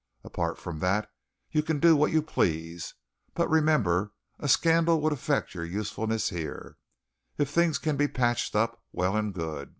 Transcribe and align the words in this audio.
Apart 0.23 0.57
from 0.57 0.79
that, 0.79 1.07
you 1.51 1.61
can 1.61 1.77
do 1.79 1.95
what 1.95 2.11
you 2.11 2.23
please. 2.23 2.95
But 3.35 3.47
remember! 3.51 4.13
a 4.39 4.49
scandal 4.49 4.99
would 5.01 5.13
affect 5.13 5.53
your 5.53 5.63
usefulness 5.63 6.29
here. 6.29 6.79
If 7.37 7.51
things 7.51 7.77
can 7.77 7.97
be 7.97 8.07
patched 8.07 8.55
up, 8.55 8.81
well 8.91 9.15
and 9.15 9.31
good. 9.31 9.69